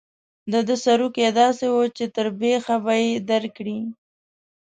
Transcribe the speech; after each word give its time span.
د 0.51 0.53
ده 0.67 0.75
سروکي 0.85 1.27
داسې 1.41 1.65
وو 1.73 1.83
چې 1.97 2.05
تر 2.15 2.27
بېخه 2.39 2.75
به 2.83 2.93
یې 3.03 3.11
درکړي. 3.29 3.79